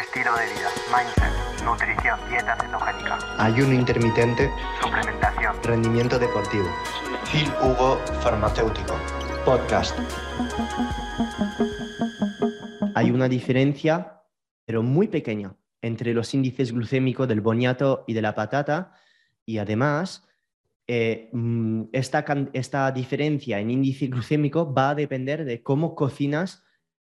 [0.00, 6.66] estilo de vida, mindset, nutrición, dieta cetogénica, ayuno intermitente, suplementación, rendimiento deportivo.
[7.30, 8.96] Phil Hugo Farmacéutico,
[9.44, 9.96] podcast.
[12.94, 14.22] Hay una diferencia,
[14.64, 18.94] pero muy pequeña, entre los índices glucémicos del boniato y de la patata.
[19.46, 20.26] Y además
[20.86, 26.64] eh, mm, esta, esta diferencia en índice glucémico va a depender de cómo cocinas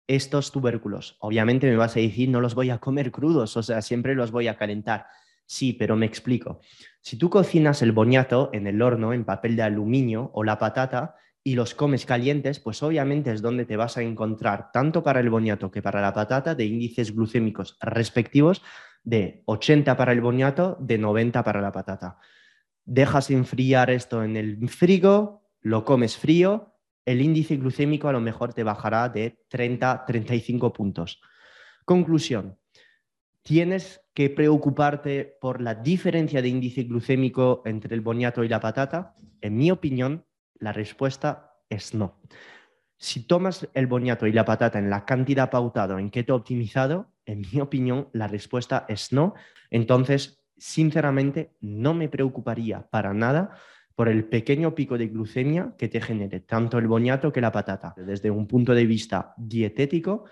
[0.07, 1.17] estos tubérculos.
[1.19, 4.31] Obviamente me vas a decir, no los voy a comer crudos, o sea, siempre los
[4.31, 5.07] voy a calentar.
[5.45, 6.59] Sí, pero me explico.
[7.01, 11.15] Si tú cocinas el boniato en el horno, en papel de aluminio o la patata
[11.43, 15.29] y los comes calientes, pues obviamente es donde te vas a encontrar, tanto para el
[15.29, 18.61] boniato que para la patata, de índices glucémicos respectivos
[19.03, 22.17] de 80 para el boniato, de 90 para la patata.
[22.83, 26.76] Dejas enfriar esto en el frigo, lo comes frío
[27.07, 31.21] el índice glucémico a lo mejor te bajará de 30, 35 puntos.
[31.85, 32.59] Conclusión,
[33.43, 39.15] tienes que preocuparte por la diferencia de índice glucémico entre el boniato y la patata.
[39.39, 40.25] En mi opinión,
[40.59, 42.19] la respuesta es no.
[42.97, 47.39] Si tomas el boniato y la patata en la cantidad pautado en keto optimizado, en
[47.39, 49.33] mi opinión, la respuesta es no.
[49.71, 53.55] Entonces, sinceramente, no me preocuparía para nada
[53.97, 57.95] por el pequeño pico de glucemia que te genere tanto el boniato que la patata.
[57.97, 60.25] Desde un punto de vista dietético,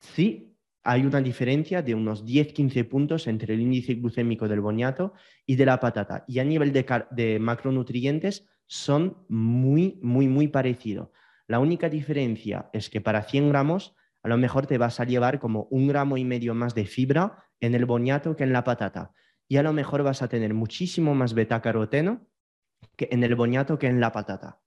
[0.00, 5.14] sí hay una diferencia de unos 10-15 puntos entre el índice glucémico del boniato
[5.46, 6.26] y de la patata.
[6.28, 11.08] Y a nivel de, macronutrientes son muy, muy, muy parecidos.
[11.46, 15.40] La única diferencia es que para 100 gramos a lo mejor te vas a llevar
[15.40, 19.14] como un gramo y medio más de fibra en el boniato que en la patata.
[19.48, 22.26] Y a lo mejor vas a tener muchísimo más beta-caroteno
[22.96, 24.60] que en el boñato que en la patata.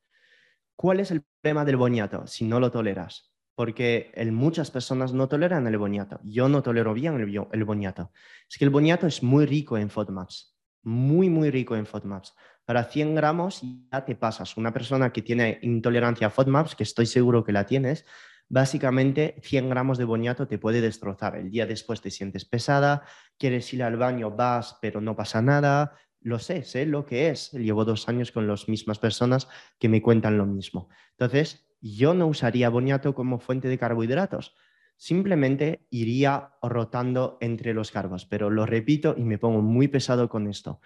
[0.75, 3.31] ¿Cuál es el problema del boñato si no lo toleras?
[3.56, 6.19] Porque muchas personas no toleran el boñato.
[6.23, 8.11] Yo no tolero bien el, el boñato.
[8.50, 12.34] Es que el boñato es muy rico en FODMAPs, muy, muy rico en FODMAPs.
[12.66, 14.57] Para 100 gramos ya te pasas.
[14.57, 18.06] Una persona que tiene intolerancia a FODMAPs, que estoy seguro que la tienes,
[18.50, 21.35] básicamente 100 gramos de boñato te puede destrozar.
[21.35, 23.03] El día después te sientes pesada,
[23.38, 27.51] quieres ir al baño, vas, pero no pasa nada, lo sé, sé lo que es.
[27.51, 29.47] Llevo dos años con las mismas personas
[29.79, 30.89] que me cuentan lo mismo.
[31.11, 34.56] Entonces, yo no usaría boniato como fuente de carbohidratos.
[34.95, 40.47] Simplemente iría rotando entre los carbos, pero lo repito y me pongo muy pesado con
[40.47, 40.79] esto.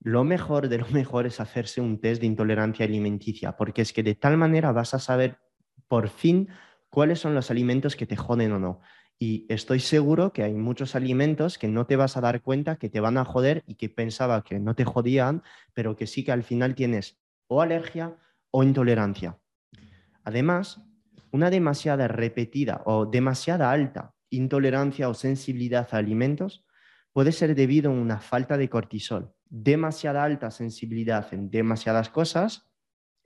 [0.00, 4.02] Lo mejor de lo mejor es hacerse un test de intolerancia alimenticia, porque es que
[4.02, 5.38] de tal manera vas a saber
[5.86, 6.48] por fin
[6.88, 8.80] cuáles son los alimentos que te joden o no.
[9.18, 12.88] Y estoy seguro que hay muchos alimentos que no te vas a dar cuenta que
[12.88, 15.42] te van a joder y que pensaba que no te jodían,
[15.74, 18.16] pero que sí que al final tienes o alergia
[18.50, 19.38] o intolerancia.
[20.24, 20.82] Además,
[21.30, 26.64] una demasiada repetida o demasiada alta intolerancia o sensibilidad a alimentos
[27.12, 29.34] puede ser debido a una falta de cortisol.
[29.48, 32.70] Demasiada alta sensibilidad en demasiadas cosas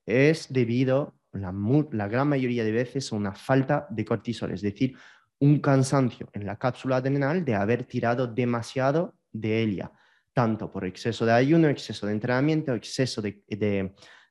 [0.05, 1.55] es debido, la,
[1.93, 4.97] la gran mayoría de veces, a una falta de cortisol, es decir,
[5.39, 9.93] un cansancio en la cápsula adrenal de haber tirado demasiado de ella,
[10.33, 13.43] tanto por exceso de ayuno, exceso de entrenamiento, exceso de,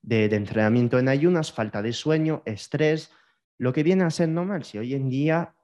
[0.01, 3.11] entrenamiento en ayunas, falta de sueño, estrés,
[3.57, 4.63] lo que viene a ser normal.
[4.63, 5.55] Si hoy en día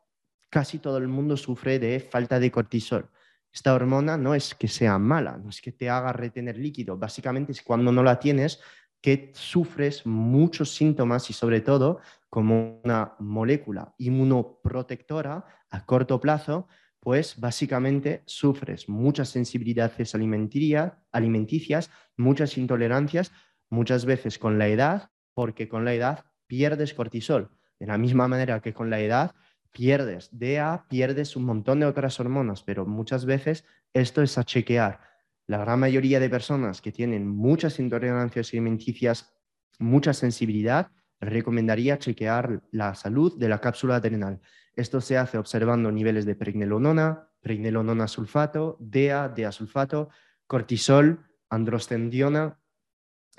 [0.52, 3.10] casi todo el mundo sufre de falta de cortisol.
[3.52, 7.54] Esta hormona no es que sea mala, no es que te haga retener líquido, básicamente
[7.54, 8.60] es cuando no la tienes
[9.02, 12.00] que sufres muchos síntomas y sobre todo
[12.32, 16.70] como una molécula inmunoprotectora a corto plazo,
[17.02, 23.34] pues básicamente sufres muchas sensibilidades alimenticias, muchas intolerancias,
[23.70, 27.52] muchas veces con la edad, porque con la edad pierdes cortisol.
[27.78, 29.36] De la misma manera que con la edad
[29.72, 35.02] pierdes DA, pierdes un montón de otras hormonas, pero muchas veces esto es a chequear.
[35.48, 39.34] La gran mayoría de personas que tienen muchas intolerancias alimenticias,
[39.80, 44.42] mucha sensibilidad, recomendaría chequear la salud de la cápsula adrenal.
[44.76, 50.10] Esto se hace observando niveles de pregnenolona, pregnenolona sulfato, DEA, DEA sulfato,
[50.48, 52.60] cortisol, androstendiona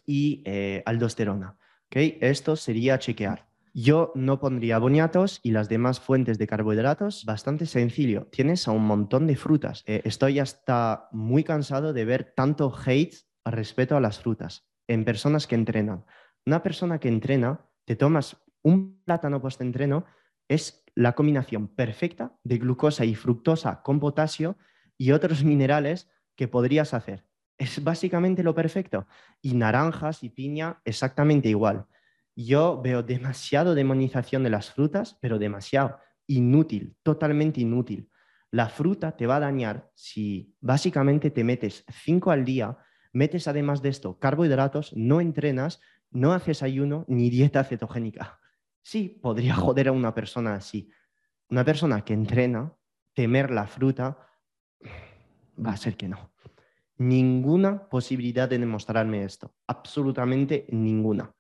[0.07, 1.59] y eh, aldosterona.
[1.91, 3.49] Esto sería chequear.
[3.75, 7.25] Yo no pondría boniatos y las demás fuentes de carbohidratos.
[7.25, 8.27] Bastante sencillo.
[8.31, 9.83] Tienes a un montón de frutas.
[9.87, 15.47] Eh, estoy hasta muy cansado de ver tanto hate respecto a las frutas en personas
[15.47, 16.05] que entrenan.
[16.45, 20.05] Una persona que entrena te tomas un plátano post-entreno,
[20.49, 24.57] es la combinación perfecta de glucosa y fructosa con potasio
[24.99, 27.27] y otros minerales que podrías hacer.
[27.59, 29.07] Es básicamente lo perfecto.
[29.41, 31.87] Y naranjas y piña exactamente igual.
[32.35, 35.99] Yo veo demasiado demonización de las frutas, pero demasiado.
[36.27, 38.11] Inútil, totalmente inútil.
[38.51, 42.79] La fruta te va a dañar si básicamente te metes cinco al día,
[43.13, 45.81] metes además de esto carbohidratos, no entrenas,
[46.13, 48.41] no haces ayuno ni dieta cetogénica.
[48.83, 50.91] Sí, podría joder a una persona así.
[51.49, 52.75] Una persona que entrena,
[53.15, 54.19] temer la fruta,
[55.65, 56.33] va a ser que no.
[56.99, 61.35] Ninguna posibilidad de demostrarme esto, absolutamente ninguna.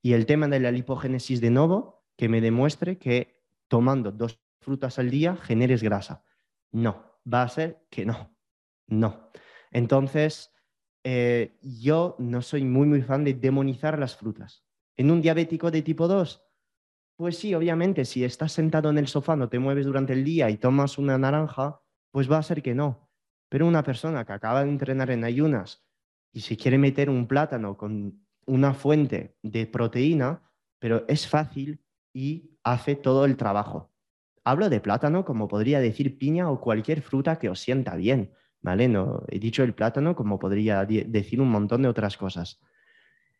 [0.00, 4.98] Y el tema de la lipogénesis de nuevo, que me demuestre que tomando dos frutas
[4.98, 6.24] al día generes grasa.
[6.70, 8.34] No, va a ser que no,
[8.86, 9.30] no.
[9.70, 10.52] Entonces,
[11.04, 14.64] eh, yo no soy muy, muy fan de demonizar las frutas.
[14.96, 16.44] En un diabético de tipo 2,
[17.16, 20.50] pues sí, obviamente, si estás sentado en el sofá, no te mueves durante el día
[20.50, 23.08] y tomas una naranja, pues va a ser que no.
[23.48, 25.84] Pero una persona que acaba de entrenar en ayunas
[26.32, 30.42] y se quiere meter un plátano con una fuente de proteína,
[30.78, 33.92] pero es fácil y hace todo el trabajo.
[34.44, 38.88] Hablo de plátano como podría decir piña o cualquier fruta que os sienta bien, ¿vale?
[38.88, 42.60] No, he dicho el plátano como podría decir un montón de otras cosas.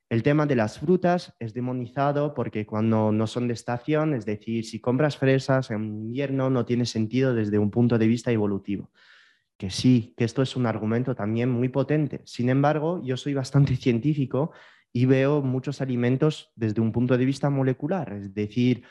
[0.09, 4.67] El tema de las frutas es demonizado porque cuando no son de estación, es decir,
[4.67, 8.91] si compras fresas en invierno no tiene sentido desde un punto de vista evolutivo.
[9.57, 12.21] Que sí, que esto es un argumento también muy potente.
[12.27, 14.53] Sin embargo, yo soy bastante científico
[14.93, 18.85] y veo muchos alimentos desde un punto de vista molecular, es decir,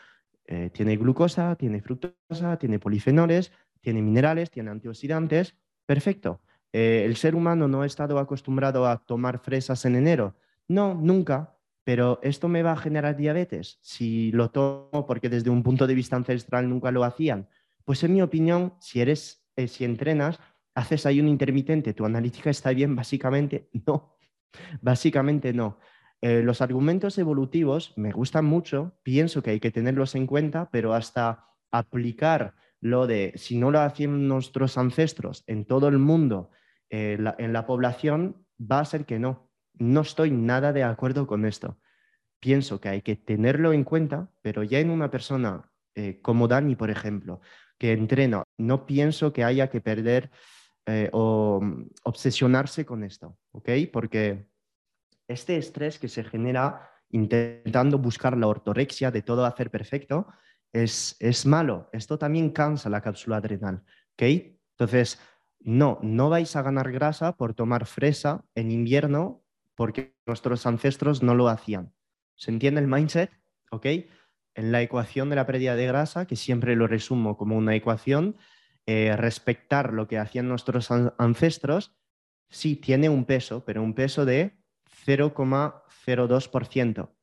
[0.46, 5.56] eh, tiene glucosa, tiene fructosa, tiene polifenoles, tiene minerales, tiene antioxidantes.
[5.92, 6.40] Perfecto.
[6.72, 10.38] Eh, el ser humano no ha estado acostumbrado a tomar fresas en enero
[10.70, 15.64] no, nunca, pero esto me va a generar diabetes si lo tomo porque desde un
[15.64, 17.50] punto de vista ancestral nunca lo hacían.
[17.84, 20.40] Pues en mi opinión, si eres, eh, si entrenas,
[20.76, 24.16] haces ahí un intermitente, tu analítica está bien, básicamente no,
[24.80, 25.78] básicamente no.
[26.22, 30.94] Eh, los argumentos evolutivos me gustan mucho, pienso que hay que tenerlos en cuenta, pero
[30.94, 36.50] hasta aplicar lo de si no lo hacían nuestros ancestros en todo el mundo,
[36.90, 39.50] eh, en la población, va a ser que no.
[39.76, 41.80] No estoy nada de acuerdo con esto.
[42.40, 46.76] Pienso que hay que tenerlo en cuenta, pero ya en una persona eh, como Dani,
[46.76, 47.42] por ejemplo,
[47.78, 50.32] que entrena, no pienso que haya que perder
[50.86, 53.70] eh, o mm, obsesionarse con esto, ¿ok?
[53.92, 54.48] Porque
[55.28, 60.28] este estrés que se genera intentando buscar la ortorexia de todo hacer perfecto
[60.74, 61.90] es, es malo.
[61.94, 63.84] Esto también cansa la cápsula adrenal,
[64.14, 64.24] ¿ok?
[64.78, 65.20] Entonces,
[65.60, 69.44] no, no vais a ganar grasa por tomar fresa en invierno
[69.76, 71.94] porque nuestros ancestros no lo hacían.
[72.36, 73.32] ¿Se entiende el mindset?
[73.72, 73.86] ¿Ok?
[74.56, 78.38] En la ecuación de la pérdida de grasa, que siempre lo resumo como una ecuación,
[78.86, 81.96] eh, respectar lo que hacían nuestros ancestros,
[82.50, 84.58] sí tiene un peso, pero un peso de
[85.06, 87.16] 0,02%,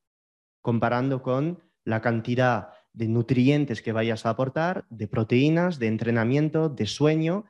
[0.63, 6.87] comparando con la cantidad de nutrientes que vayas a aportar, de proteínas, de entrenamiento, de
[6.87, 7.45] sueño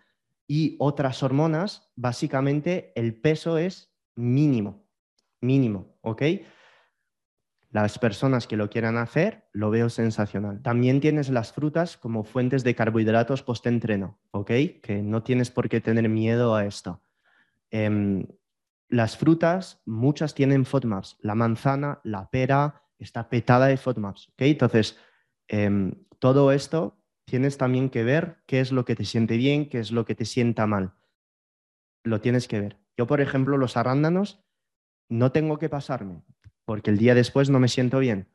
[0.47, 4.89] y otras hormonas, básicamente el peso es mínimo
[5.41, 6.23] mínimo, ¿ok?
[7.71, 10.63] Las personas que lo quieran hacer, lo veo sensacional.
[10.63, 14.51] También tienes las frutas como fuentes de carbohidratos post-entreno, ¿ok?
[14.83, 17.03] Que no tienes por qué tener miedo a esto.
[17.71, 18.27] Em,
[18.89, 21.19] las frutas, muchas tienen FODMAPs.
[21.21, 24.43] La manzana, la pera, está petada de FODMAPs, ¿ok?
[24.43, 24.99] Entonces,
[25.49, 29.79] em, todo esto tienes también que ver qué es lo que te siente bien, qué
[29.81, 30.95] es lo que te sienta mal.
[32.05, 32.79] Lo tienes que ver.
[32.97, 34.45] Yo, por ejemplo, los arándanos
[35.09, 36.23] no tengo que pasarme,
[36.65, 38.29] porque el día después no me siento bien,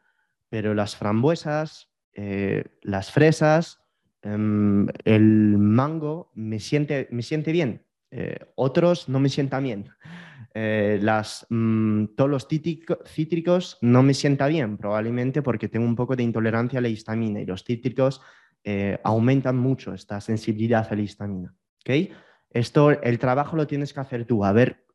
[0.50, 3.80] pero las frambuesas, eh, las fresas,
[4.22, 9.90] em, el mango me siente, me siente bien, eh, otros no me sientan bien.
[10.56, 16.16] Eh, las, mm, todos los cítricos no me sientan bien, probablemente porque tengo un poco
[16.16, 18.22] de intolerancia a la histamina y los cítricos
[19.04, 21.54] aumentan mucho esta sensibilidad a la histamina.
[22.50, 24.86] Esto, el trabajo lo tienes que hacer tú, a ver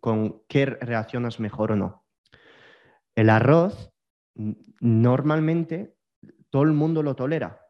[0.00, 2.04] con qué reaccionas mejor o no.
[3.14, 3.92] El arroz,
[4.80, 5.96] normalmente,
[6.50, 7.60] todo el mundo lo tolera.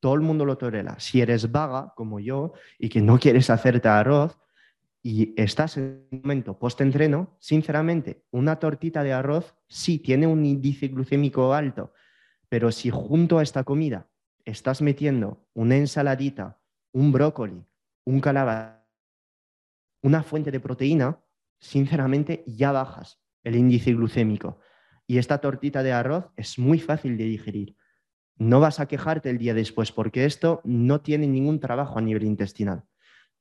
[0.00, 1.00] Todo el mundo lo tolera.
[1.00, 4.38] Si eres vaga, como yo, y que no quieres hacerte arroz,
[5.10, 10.88] y estás en un momento post-entreno, sinceramente, una tortita de arroz sí tiene un índice
[10.88, 11.94] glucémico alto,
[12.50, 14.10] pero si junto a esta comida
[14.44, 16.60] estás metiendo una ensaladita,
[16.92, 17.64] un brócoli,
[18.04, 18.86] un calabaza,
[20.02, 21.24] una fuente de proteína,
[21.58, 24.60] sinceramente ya bajas el índice glucémico.
[25.06, 27.76] Y esta tortita de arroz es muy fácil de digerir.
[28.36, 32.24] No vas a quejarte el día después porque esto no tiene ningún trabajo a nivel
[32.24, 32.84] intestinal.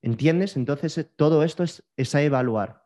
[0.01, 0.55] ¿Entiendes?
[0.57, 2.85] Entonces, eh, todo esto es, es a evaluar.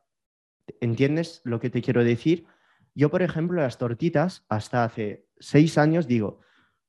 [0.80, 2.46] ¿Entiendes lo que te quiero decir?
[2.94, 6.40] Yo, por ejemplo, las tortitas, hasta hace seis años digo,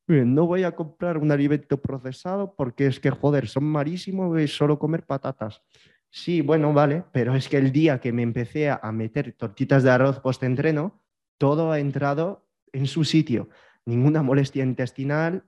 [0.06, 4.78] no voy a comprar un alimento procesado porque es que, joder, son marísimos y solo
[4.78, 5.62] comer patatas.
[6.10, 9.90] Sí, bueno, vale, pero es que el día que me empecé a meter tortitas de
[9.90, 11.00] arroz post-entreno,
[11.38, 13.48] todo ha entrado en su sitio.
[13.86, 15.44] Ninguna molestia intestinal,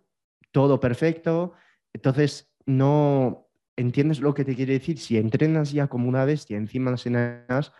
[0.52, 1.52] todo perfecto.
[1.92, 3.43] Entonces, no
[3.76, 4.98] entiendes lo que te quiere decir.
[4.98, 7.72] Si entrenas ya como una bestia encima las cenas,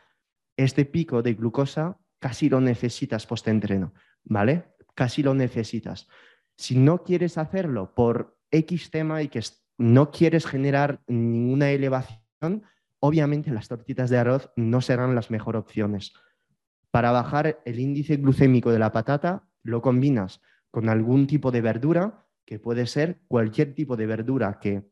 [0.57, 4.75] este pico de glucosa casi lo necesitas post-entreno, ¿vale?
[4.95, 6.09] Casi lo necesitas.
[6.57, 9.43] Si no quieres hacerlo por X tema y que
[9.77, 12.63] no quieres generar ninguna elevación,
[13.01, 16.13] obviamente las tortitas de arroz no serán las mejores opciones.
[16.91, 22.27] Para bajar el índice glucémico de la patata, lo combinas con algún tipo de verdura,
[22.45, 24.89] que puede ser cualquier tipo de verdura que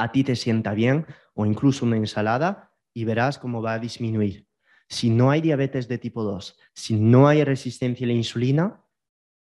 [0.00, 4.46] a ti te sienta bien o incluso una ensalada y verás cómo va a disminuir.
[4.88, 8.84] Si no hay diabetes de tipo 2, si no hay resistencia a la insulina,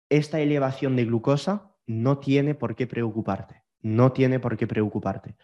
[0.09, 5.35] esta elevación de glucosa no tiene por qué preocuparte, no tiene por qué preocuparte.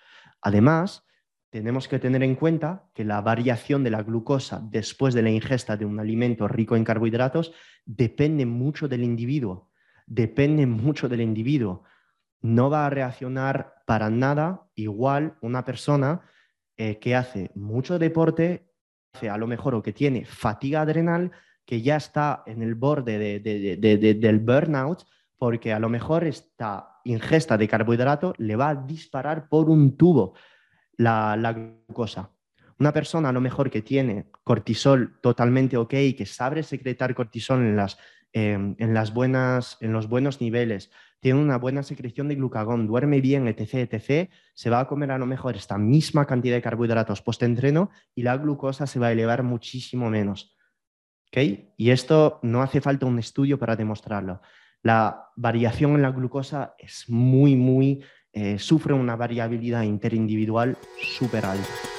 [0.42, 1.06] Además,
[1.50, 5.76] tenemos que tener en cuenta que la variación de la glucosa después de la ingesta
[5.76, 7.52] de un alimento rico en carbohidratos
[7.86, 9.72] depende mucho del individuo,
[10.06, 11.84] depende mucho del individuo.
[12.42, 16.22] No va a reaccionar para nada igual una persona
[16.78, 18.72] eh, que hace mucho deporte,
[19.30, 21.32] a lo mejor o que tiene fatiga adrenal,
[21.66, 25.06] que ya está en el borde del burnout,
[25.38, 30.36] porque a lo mejor esta ingesta de carbohidrato le va a disparar por un tubo
[30.98, 32.32] la, glucosa.
[32.78, 37.76] Una persona a lo mejor que tiene cortisol totalmente ok, que sabe secretar cortisol en,
[37.76, 37.98] las,
[38.34, 43.22] em, en, las buenas, en los buenos niveles, tiene una buena secreción de glucagón, duerme
[43.22, 47.22] bien, etc., etc., se va a comer a lo mejor esta misma cantidad de carbohidratos
[47.22, 50.56] post-entreno y la glucosa se va a elevar muchísimo menos.
[51.32, 54.42] Y esto no hace falta un estudio para demostrarlo.
[54.82, 61.99] La variación en la glucosa es muy, muy, eh, sufre una variabilidad interindividual súper alta.